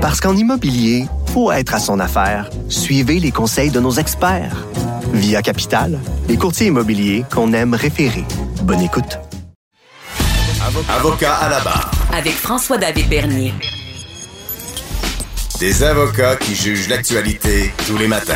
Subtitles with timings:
[0.00, 2.48] Parce qu'en immobilier, faut être à son affaire.
[2.70, 4.66] Suivez les conseils de nos experts.
[5.12, 8.24] Via Capital, les courtiers immobiliers qu'on aime référer.
[8.62, 9.18] Bonne écoute.
[10.88, 11.90] Avocat à la barre.
[12.14, 13.52] Avec François-David Bernier.
[15.58, 18.32] Des avocats qui jugent l'actualité tous les matins.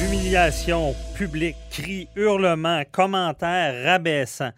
[0.00, 4.52] Humiliation publique, cris, hurlements, commentaires rabaissants.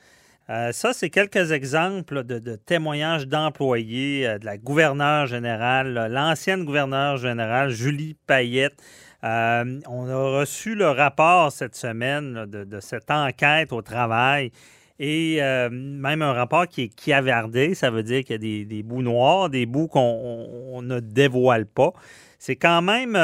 [0.48, 7.16] Euh, ça, c'est quelques exemples de, témoignages d'employés euh, de la gouverneure générale, l'ancienne gouverneure
[7.16, 8.80] générale, Julie Payette.
[9.24, 14.52] Euh, on a reçu le rapport cette semaine de, cette enquête au travail
[14.98, 15.40] et
[15.70, 19.50] même un rapport qui est chiavardé, ça veut dire qu'il y a des, bouts noirs,
[19.50, 21.92] des bouts qu'on ne dévoile pas.
[22.38, 23.14] C'est quand même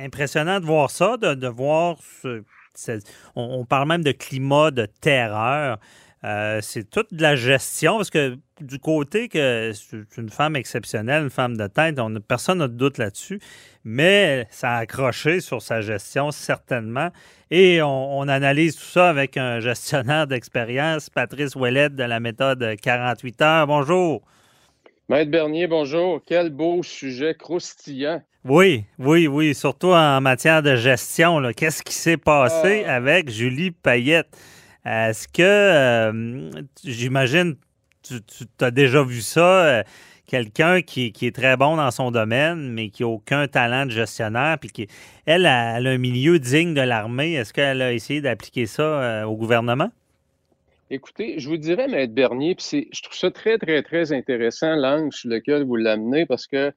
[0.00, 2.42] impressionnant de voir ça, de, voir ce,
[3.36, 5.78] on, parle même de climat de terreur.
[6.24, 11.24] Euh, c'est toute de la gestion, parce que du côté que c'est une femme exceptionnelle,
[11.24, 13.40] une femme de tête, on, personne n'a de doute là-dessus,
[13.84, 17.08] mais ça a accroché sur sa gestion, certainement.
[17.50, 23.42] Et on, analyse tout ça avec un gestionnaire d'expérience, Patrice Ouellette de la méthode 48
[23.42, 23.66] heures.
[23.66, 24.22] Bonjour.
[25.08, 26.22] Maître Bernier, bonjour.
[26.24, 28.22] Quel beau sujet croustillant.
[28.44, 31.42] Oui, oui, oui, surtout en matière de gestion.
[31.56, 32.94] Qu'est-ce qui s'est passé ah.
[32.94, 34.28] avec Julie Payette?
[34.84, 36.50] Est-ce que, euh,
[36.84, 37.56] j'imagine,
[38.02, 38.16] tu,
[38.60, 39.82] as déjà vu ça, euh,
[40.26, 44.58] quelqu'un qui, est très bon dans son domaine, mais qui n'a aucun talent de gestionnaire,
[44.58, 44.88] puis qui,
[45.24, 47.34] elle, a, un milieu digne de l'armée.
[47.34, 49.90] Est-ce qu'elle a essayé d'appliquer ça euh, au gouvernement?
[50.90, 55.12] Écoutez, je vous dirais, Maître Bernier, puis je trouve ça très, très, très intéressant, l'angle
[55.12, 56.72] sur lequel vous l'amenez, parce que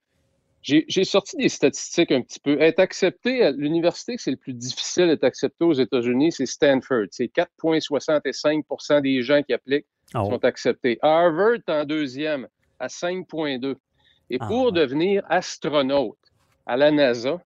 [0.65, 2.59] j'ai sorti des statistiques un petit peu.
[2.59, 7.05] Être accepté à l'université, c'est le plus difficile d'être accepté aux États-Unis, c'est Stanford.
[7.11, 10.97] C'est 4,65% des gens qui appliquent ah sont acceptés.
[11.03, 12.47] Harvard en deuxième,
[12.79, 13.75] à 5,2.
[14.31, 16.17] Et ah pour devenir astronaute
[16.65, 17.39] à la NASA,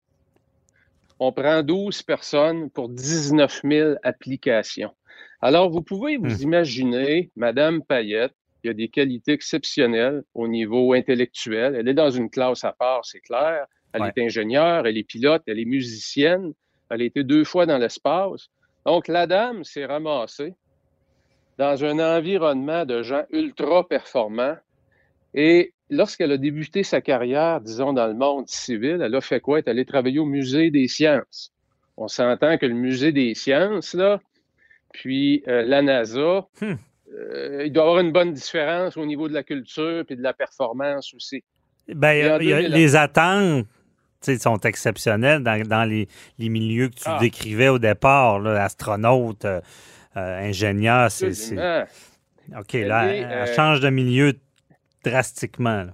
[1.20, 4.94] on prend 12 personnes pour 19 000 applications.
[5.42, 6.44] Alors, vous pouvez vous hmm.
[6.44, 8.34] imaginer, Madame Payette,
[8.64, 11.76] il y a des qualités exceptionnelles au niveau intellectuel.
[11.76, 13.66] Elle est dans une classe à part, c'est clair.
[13.94, 16.54] Elle est ingénieure, elle est pilote, elle est musicienne.
[16.90, 18.50] Elle a été deux fois dans l'espace.
[18.86, 20.54] Donc, la dame s'est ramassée
[21.58, 24.58] dans un environnement de gens ultra performants.
[25.34, 29.60] Et lorsqu'elle a débuté sa carrière, disons, dans le monde civil, elle a fait quoi?
[29.60, 31.52] Elle est allée travailler au Musée des sciences.
[31.98, 34.22] On s'entend que le Musée des sciences, là,
[34.92, 36.76] puis euh, la NASA, hmm.
[37.14, 40.22] Euh, il doit y avoir une bonne différence au niveau de la culture et de
[40.22, 41.44] la performance aussi.
[41.88, 43.66] Bien, les attentes
[44.22, 47.18] sont exceptionnelles dans, les, milieux que tu ah.
[47.20, 49.62] décrivais au départ, là, astronaute, euh,
[50.18, 51.10] euh, ingénieur.
[51.10, 51.32] C'est,
[52.58, 54.34] OK, là, elle, change de milieu
[55.04, 55.88] drastiquement.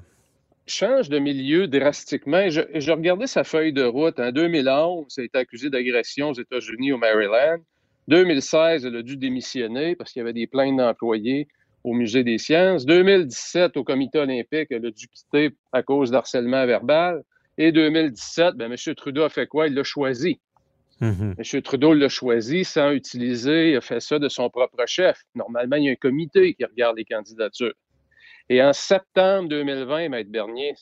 [0.68, 2.50] Change de milieu drastiquement.
[2.50, 4.20] Je, regardais sa feuille de route.
[4.20, 7.58] En 2011, elle a été accusée d'agression aux États-Unis, au Maryland.
[8.08, 11.48] 2016, elle a dû démissionner parce qu'il y avait des plaintes d'employés
[11.84, 12.86] au Musée des sciences.
[12.86, 17.24] 2017, au Comité olympique, elle a dû quitter à cause d'harcèlement verbal.
[17.58, 18.96] Et 2017, ben, M.
[18.96, 19.68] Trudeau a fait quoi?
[19.68, 20.40] Il l'a choisi.
[21.02, 21.36] Mm-hmm.
[21.38, 21.62] M.
[21.62, 25.22] Trudeau l'a choisi sans utiliser, il a fait ça de son propre chef.
[25.36, 27.74] Normalement, il y a un comité qui regarde les candidatures.
[28.50, 30.74] Et en septembre 2020, Maître Bernier,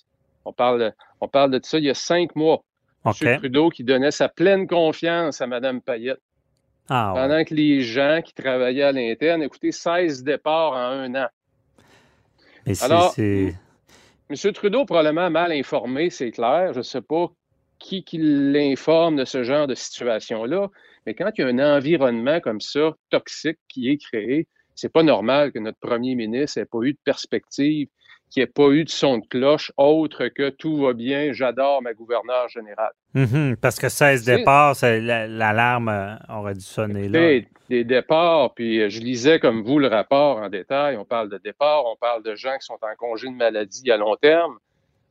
[0.45, 2.63] on parle, on parle de ça il y a cinq mois.
[3.05, 3.37] M.
[3.39, 6.21] Trudeau qui donnait sa pleine confiance à Mme Payette.
[6.89, 11.27] Ah, Pendant que les gens qui travaillaient à l'interne, écoutez, 16 départs en un an.
[12.81, 13.53] Alors, M.
[14.53, 16.73] Trudeau, probablement mal informé, c'est clair.
[16.73, 17.31] Je ne sais pas
[17.79, 20.69] qui, qui l'informe de ce genre de situation-là,
[21.05, 25.03] mais quand il y a un environnement comme ça, toxique, qui est créé, c'est pas
[25.03, 27.89] normal que notre premier ministre n'ait pas eu de perspective
[28.33, 31.83] qu'il n'y ait pas eu de son de cloche autre que tout va bien, j'adore
[31.83, 32.91] ma gouverneure générale.
[33.13, 37.41] Mhm, parce que 16 départs, l'alarme euh, aurait dû sonner là.
[37.69, 40.97] Des départs, puis euh, je lisais comme vous le rapport en détail.
[40.97, 43.97] On parle de départs, on parle de gens qui sont en congé de maladie à
[43.97, 44.57] long terme.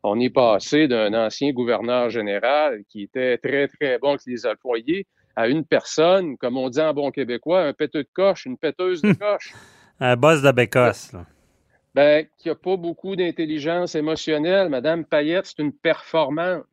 [0.03, 5.07] On est passé d'un ancien gouverneur général qui était très, très bon avec les employés
[5.37, 9.01] à une personne, comme on dit en bon québécois, un péteux de coche, une péteuse
[9.01, 9.55] de coche.
[10.01, 11.13] un boss de bécosse.
[11.13, 11.25] Là
[11.95, 14.69] ben, qui n'a pas beaucoup d'intelligence émotionnelle.
[14.69, 16.65] Madame Payette, c'est une performance.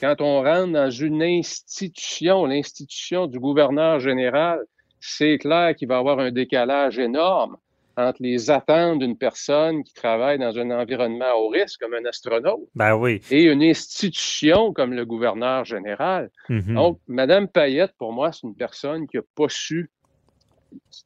[0.00, 4.60] Quand on rentre dans une institution, l'institution du gouverneur général,
[5.00, 7.56] c'est clair qu'il va y avoir un décalage énorme
[7.96, 12.60] entre les attentes d'une personne qui travaille dans un environnement au risque, comme un astronaute,
[12.76, 13.20] ben oui.
[13.28, 16.30] et une institution comme le gouverneur général.
[16.48, 16.74] Mm-hmm.
[16.74, 19.90] Donc, Madame Payette, pour moi, c'est une personne qui n'a pas su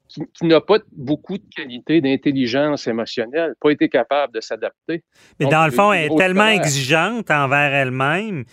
[0.08, 5.02] qui, n'a pas beaucoup de qualité d'intelligence émotionnelle, pas été capable de s'adapter.
[5.40, 8.44] Mais dans le fond, elle est tellement exigeante envers elle-même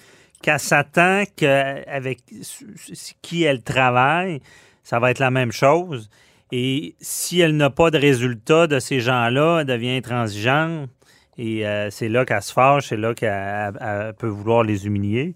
[0.42, 2.20] qu'elle s'attend qu'avec
[3.22, 4.40] qui elle travaille,
[4.84, 6.10] ça va être la même chose.
[6.52, 10.90] Et si elle n'a pas de résultat de ces gens-là, elle devient intransigeante.
[11.38, 15.36] Et euh, c'est là qu'elle se fâche, c'est là qu'elle peut vouloir les humilier.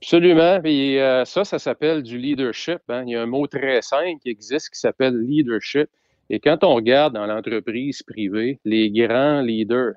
[0.00, 0.60] Absolument.
[0.64, 2.80] Et euh, ça, ça s'appelle du leadership.
[2.88, 3.04] Hein.
[3.06, 5.88] Il y a un mot très simple qui existe qui s'appelle leadership.
[6.30, 9.94] Et quand on regarde dans l'entreprise privée, les grands leaders,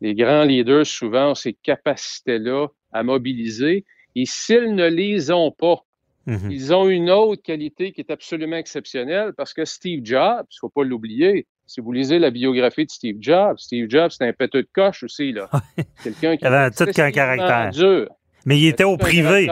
[0.00, 3.84] les grands leaders souvent ont ces capacités-là à mobiliser.
[4.14, 5.84] Et s'ils ne les ont pas,
[6.26, 6.50] mhm.
[6.50, 10.60] ils ont une autre qualité qui est absolument exceptionnelle parce que Steve Jobs, il ne
[10.60, 14.32] faut pas l'oublier, si vous lisez la biographie de Steve Jobs, Steve Jobs, c'est un
[14.32, 15.32] péteux de coche aussi.
[15.32, 15.50] là.
[16.04, 17.70] Quelqu'un qui avait tout qu'un caractère.
[17.72, 18.08] Dur.
[18.46, 19.48] Mais il était au privé.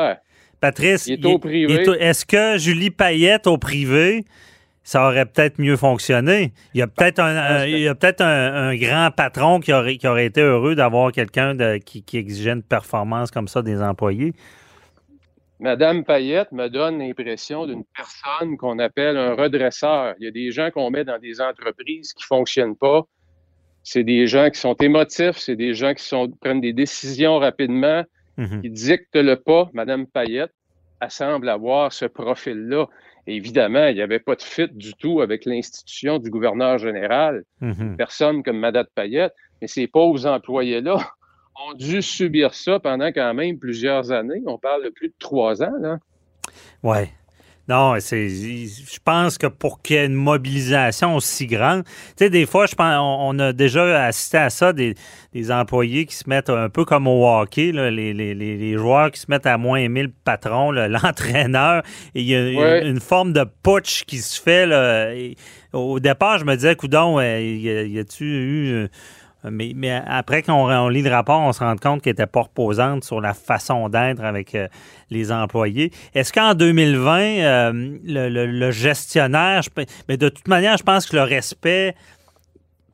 [0.60, 1.74] Patrice, il était au privé.
[2.00, 4.24] Est-ce que Julie Payette au privé,
[4.82, 6.54] ça aurait peut-être mieux fonctionné?
[6.72, 10.74] Il y a peut-être un, peut un, grand patron qui aurait, qui aurait été heureux
[10.74, 14.32] d'avoir quelqu'un qui, qui exigeait une performance comme ça des employés.
[15.60, 20.14] Madame Payette me donne l'impression d'une personne qu'on appelle un redresseur.
[20.18, 23.02] Il y a des gens qu'on met dans des entreprises qui ne fonctionnent pas.
[23.82, 28.02] C'est des gens qui sont émotifs, c'est des gens qui sont, prennent des décisions rapidement,
[28.36, 28.62] Mhm.
[28.62, 30.52] qui dicte le pas, Mme Payette,
[31.00, 32.86] elle semble avoir ce profil-là.
[33.26, 37.44] Évidemment, il n'y avait pas de fit du tout avec l'institution du gouverneur général.
[37.60, 37.96] Mhm.
[37.96, 40.96] Personne comme Mme Payette, mais ces pauvres employés-là
[41.68, 44.42] ont dû subir ça pendant quand même plusieurs années.
[44.46, 45.98] On parle de plus de trois ans, là.
[46.82, 47.10] Ouais.
[47.66, 48.28] Non, c'est.
[48.28, 52.66] Je pense que pour qu'il y ait une mobilisation aussi grande, tu sais, des fois,
[52.66, 54.94] je pense, on, a déjà assisté à ça, des,
[55.50, 59.56] employés qui se mettent un peu comme au hockey, les, joueurs qui se mettent à
[59.56, 61.82] moins aimer le patron, l'entraîneur,
[62.14, 64.66] et il y a une, forme de putsch qui se fait.
[64.66, 65.12] Là,
[65.72, 68.88] au départ, je me disais, coudon, y a-tu eu
[69.50, 73.20] mais, après qu'on lit le rapport, on se rend compte qu'elle n'était pas reposante sur
[73.20, 74.68] la façon d'être avec euh,
[75.10, 75.92] les employés.
[76.14, 79.62] Est-ce qu'en 2020, euh, le, gestionnaire,
[80.08, 81.94] mais de toute manière, je pense que le respect,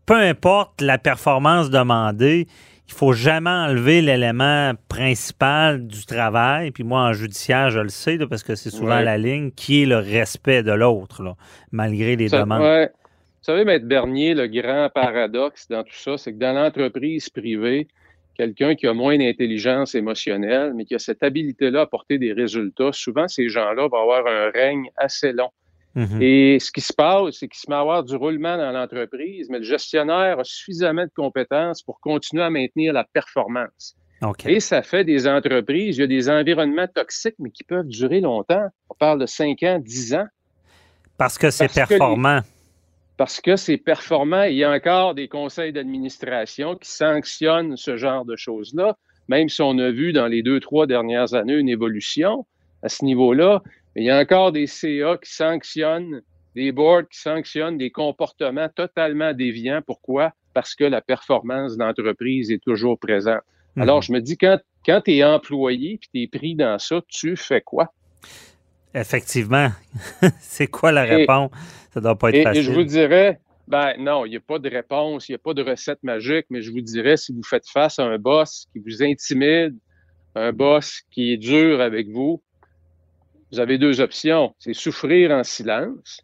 [0.07, 2.49] peu importe la performance demandée,
[2.89, 6.73] il faut jamais enlever l'élément principal du travail.
[6.73, 9.87] Puis moi, en judiciaire, je le sais, parce que c'est souvent la ligne, qui est
[9.87, 11.37] le respect de l'autre,
[11.71, 12.91] malgré les demandes.
[13.41, 17.89] Vous savez, Maître Bernier, le grand paradoxe dans tout ça, c'est que dans l'entreprise privée,
[18.35, 22.93] quelqu'un qui a moins d'intelligence émotionnelle, mais qui a cette habilité-là à porter des résultats,
[22.93, 25.49] souvent ces gens-là vont avoir un règne assez long.
[25.95, 26.21] Mhm.
[26.21, 29.49] Et ce qui se passe, c'est qu'il se met à avoir du roulement dans l'entreprise,
[29.49, 33.97] mais le gestionnaire a suffisamment de compétences pour continuer à maintenir la performance.
[34.45, 38.21] Et ça fait des entreprises, il y a des environnements toxiques, mais qui peuvent durer
[38.21, 38.69] longtemps.
[38.91, 40.27] On parle de 5 ans, 10 ans.
[41.17, 42.43] Parce que c'est performant
[43.21, 44.45] parce que c'est performant.
[44.45, 48.97] Il y a encore des conseils d'administration qui sanctionnent ce genre de choses-là,
[49.29, 52.47] même si on a vu dans les deux, trois dernières années une évolution
[52.83, 53.63] à ce niveau-là.
[53.95, 56.23] il y a encore des CA qui sanctionnent,
[56.57, 59.83] des boards qui sanctionnent des comportements totalement déviants.
[59.85, 60.33] Pourquoi?
[60.55, 63.43] Parce que la performance d'entreprise est toujours présente.
[63.77, 63.83] Mhm.
[63.83, 67.03] Alors, je me dis, quand, quand tu es employé et tu es pris dans ça,
[67.07, 67.93] tu fais quoi?
[68.95, 69.69] Effectivement.
[70.41, 71.51] c'est quoi la réponse?
[71.93, 72.61] Ça doit pas être facile.
[72.61, 75.39] Et je vous dirais, ben non, il n'y a pas de réponse, il n'y a
[75.39, 78.67] pas de recette magique, mais je vous dirais, si vous faites face à un boss
[78.73, 79.77] qui vous intimide,
[80.35, 82.43] un boss qui est dur avec vous,
[83.53, 84.55] vous avez deux options.
[84.59, 86.21] C'est souffrir en silence.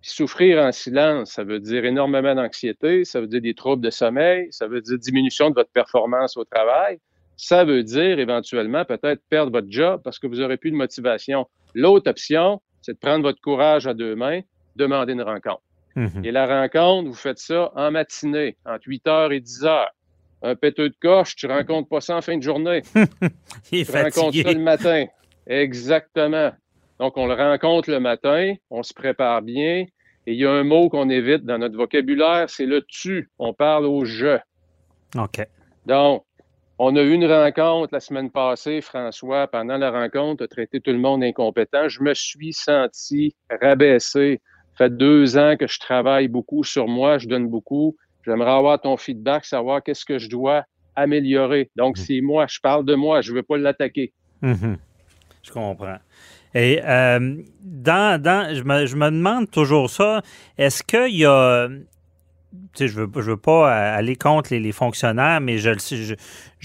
[0.00, 4.46] souffrir en silence, ça veut dire énormément d'anxiété, ça veut dire des troubles de sommeil,
[4.50, 6.98] ça veut dire diminution de votre performance au travail.
[7.36, 11.46] Ça veut dire éventuellement peut-être perdre votre job parce que vous n'aurez plus de motivation.
[11.74, 14.40] L'autre option, c'est de prendre votre courage à deux mains,
[14.78, 15.62] demander une rencontre.
[15.96, 16.24] Mhm.
[16.24, 19.86] Et la rencontre, vous faites ça en matinée, entre 8 h et 10 h.
[20.42, 22.82] Un péteux de coche, tu rencontres pas ça en fin de journée.
[23.72, 25.06] Il est tu rencontres ça le matin.
[25.48, 26.52] Exactement.
[27.00, 29.86] Donc, on le rencontre le matin, on se prépare bien.
[30.26, 33.30] Et il y a un mot qu'on évite dans notre vocabulaire, c'est le tu.
[33.38, 34.38] On parle au je.
[35.16, 35.46] OK.
[35.86, 36.24] Donc,
[36.78, 39.48] on a eu une rencontre la semaine passée, François.
[39.48, 41.88] Pendant la rencontre, a traité tout le monde incompétent.
[41.88, 44.40] Je me suis senti rabaissé.
[44.78, 47.96] Ça fait deux ans que je travaille beaucoup sur moi, je donne beaucoup.
[48.24, 50.62] J'aimerais avoir ton feedback, savoir qu'est-ce que je dois
[50.94, 51.68] améliorer.
[51.74, 52.00] Donc, mmh.
[52.00, 54.12] c'est moi, je parle de moi, je ne veux pas l'attaquer.
[54.40, 54.74] Mmh
[55.42, 55.96] je comprends.
[56.54, 60.22] Et euh, dans, dans je, me, je, me, demande toujours ça,
[60.56, 61.68] est-ce qu'il y a
[62.78, 66.16] je ne veux, je veux pas aller contre les, fonctionnaires, mais je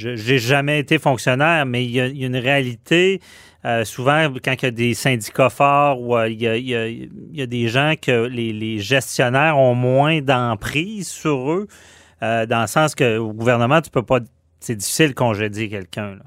[0.05, 3.19] n'ai jamais été fonctionnaire, mais il y a, une réalité.
[3.65, 7.93] Euh, souvent, quand il y a des syndicats forts ou il, y a, des gens
[8.01, 11.67] que les, gestionnaires ont moins d'emprise sur eux,
[12.21, 14.19] euh, dans le sens que au gouvernement, tu peux pas.
[14.59, 16.17] C'est difficile de congédier quelqu'un.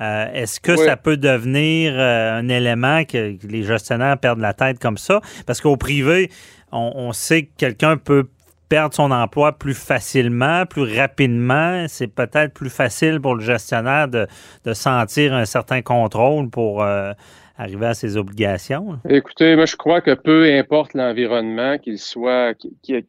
[0.00, 4.98] Euh, est-ce que ça peut devenir un élément que les gestionnaires perdent la tête comme
[4.98, 5.20] ça?
[5.46, 6.30] Parce qu'au privé,
[6.72, 8.28] on, sait que quelqu'un peut
[8.72, 11.84] perdre son emploi plus facilement, plus rapidement.
[11.88, 14.26] C'est peut-être plus facile pour le gestionnaire de,
[14.72, 17.12] sentir un certain contrôle pour euh,
[17.58, 18.98] arriver à ses obligations.
[19.06, 23.04] Écoutez, moi je crois que peu importe l'environnement, qu'il soit, qu'il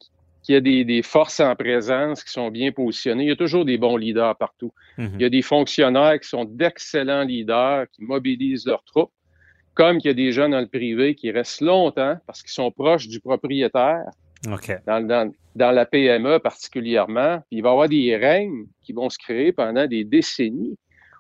[0.50, 3.24] y a des, forces en présence qui sont bien positionnées.
[3.24, 4.74] Il y a toujours des bons leaders partout.
[4.98, 5.12] Mhm.
[5.14, 9.14] Il y a des fonctionnaires qui sont d'excellents leaders, qui mobilisent leurs troupes,
[9.76, 12.70] comme il y a des gens dans le privé qui restent longtemps parce qu'ils sont
[12.70, 14.04] proches du propriétaire
[14.46, 17.44] dans, la PME particulièrement.
[17.52, 20.78] il va y avoir des règnes qui vont se créer pendant des décennies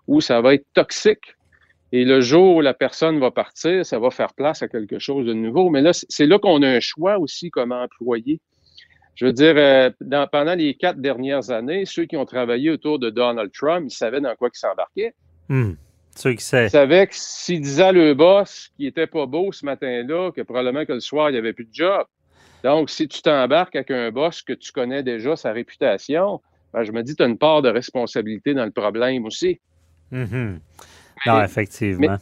[0.07, 1.35] où ça va être toxique.
[1.91, 5.27] Et le jour où la personne va partir, ça va faire place à quelque chose
[5.27, 5.69] de nouveau.
[5.69, 8.41] Mais là, c'est là qu'on a un choix aussi comme employé.
[9.15, 9.91] Je veux dire, euh,
[10.31, 14.21] pendant les quatre dernières années, ceux qui ont travaillé autour de Donald Trump, ils savaient
[14.21, 15.13] dans quoi ils s'embarquaient.
[15.49, 15.73] Hmm.
[16.15, 19.65] Ceux qui Ils savaient que s'ils disaient à le boss qui était pas beau ce
[19.65, 22.05] matin-là, que probablement que le soir, il n'y avait plus de job,
[22.63, 26.41] donc, si tu t'embarques avec un boss que tu connais déjà, sa réputation,
[26.74, 29.60] ben, je me dis, tu as une part de responsabilité dans le problème aussi.
[30.12, 30.60] Mm-hmm.
[31.27, 32.17] Non, effectivement.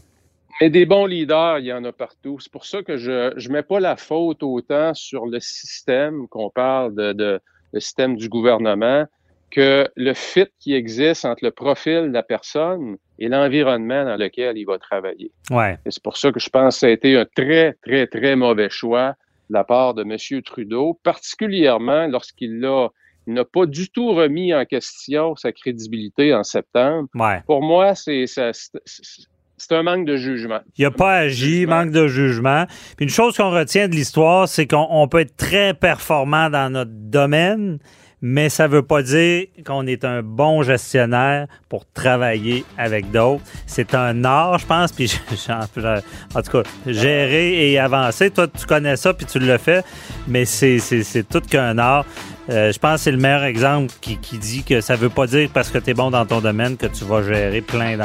[0.60, 2.38] Mais, des bons leaders, il y en a partout.
[2.40, 6.50] C'est pour ça que je ne mets pas la faute autant sur le système, qu'on
[6.50, 7.40] parle de,
[7.74, 9.06] le système du gouvernement,
[9.50, 14.58] que le fit qui existe entre le profil de la personne et l'environnement dans lequel
[14.58, 15.32] il va travailler.
[15.50, 15.78] Ouais.
[15.86, 18.36] Et c'est pour ça que je pense que ça a été un très, très, très
[18.36, 19.16] mauvais choix
[19.52, 20.42] de la part de M.
[20.44, 27.10] Trudeau, particulièrement lorsqu'il n'a pas du tout remis en question sa crédibilité en septembre.
[27.46, 30.62] Pour moi, c'est c'est un manque de jugement.
[30.78, 32.66] Il n'a pas agi, manque de jugement.
[32.98, 36.92] Puis une chose qu'on retient de l'histoire, c'est qu'on peut être très performant dans notre
[36.94, 37.78] domaine,
[38.22, 43.42] mais ça ne veut pas dire qu'on est un bon gestionnaire pour travailler avec d'autres.
[43.66, 45.12] C'est un art, je pense, puis
[45.50, 48.30] en tout cas, gérer et avancer.
[48.30, 49.84] Toi, tu connais ça, puis tu le fais,
[50.28, 52.06] mais c'est tout qu'un art.
[52.50, 55.28] Euh, je pense que c'est le meilleur exemple qui, dit que ça ne veut pas
[55.28, 57.98] dire parce que tu es bon dans ton domaine que tu vas gérer plein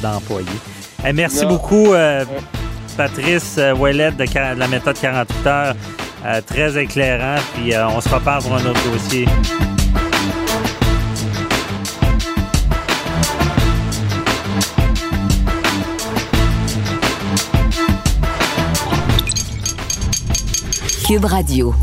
[0.00, 0.46] d'employés.
[1.12, 2.24] merci beaucoup, euh,
[2.96, 5.74] Patrice euh, Ouellet de, de la méthode 48 heures.
[6.24, 7.40] Euh, très éclairant.
[7.54, 9.26] Puis euh, on se reparle pour un autre dossier.
[21.06, 21.74] Cube Radio.